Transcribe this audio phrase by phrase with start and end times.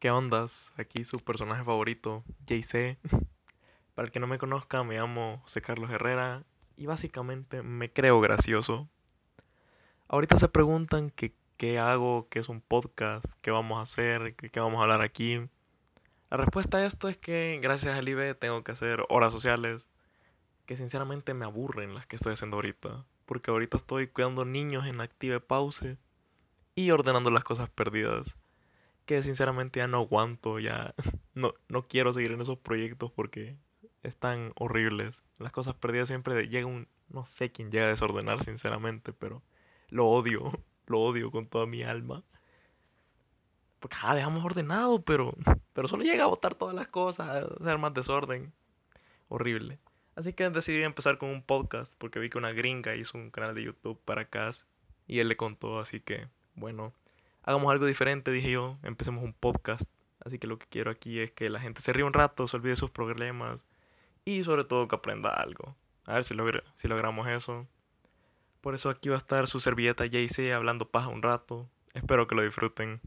[0.00, 0.72] ¿Qué ondas?
[0.78, 2.96] Aquí su personaje favorito, JC.
[3.94, 6.42] Para el que no me conozca, me llamo José Carlos Herrera
[6.78, 8.88] y básicamente me creo gracioso.
[10.08, 14.48] Ahorita se preguntan que qué hago, qué es un podcast, qué vamos a hacer, qué,
[14.48, 15.46] qué vamos a hablar aquí.
[16.30, 19.90] La respuesta a esto es que gracias al IBE tengo que hacer horas sociales
[20.64, 23.04] que sinceramente me aburren las que estoy haciendo ahorita.
[23.26, 25.98] Porque ahorita estoy cuidando niños en active pause
[26.74, 28.38] y ordenando las cosas perdidas.
[29.10, 30.94] Que sinceramente ya no aguanto, ya
[31.34, 33.56] no, no quiero seguir en esos proyectos porque
[34.04, 35.24] están horribles.
[35.40, 36.86] Las cosas perdidas siempre llega un...
[37.08, 39.42] No sé quién llega a desordenar sinceramente, pero
[39.88, 40.52] lo odio,
[40.86, 42.22] lo odio con toda mi alma.
[43.80, 45.34] Porque ah, dejamos ordenado, pero,
[45.72, 48.52] pero solo llega a botar todas las cosas, a hacer más desorden.
[49.28, 49.78] Horrible.
[50.14, 53.56] Así que decidí empezar con un podcast porque vi que una gringa hizo un canal
[53.56, 54.66] de YouTube para Cas
[55.08, 56.94] y él le contó, así que bueno,
[57.50, 59.90] hagamos algo diferente, dije yo, empecemos un podcast.
[60.20, 62.56] Así que lo que quiero aquí es que la gente se ríe un rato, se
[62.56, 63.64] olvide sus problemas
[64.24, 65.76] y sobre todo que aprenda algo.
[66.04, 66.34] A ver si,
[66.76, 67.66] si logramos eso.
[68.60, 71.68] Por eso aquí va a estar su servilleta JC hablando paja un rato.
[71.92, 73.00] Espero que lo disfruten.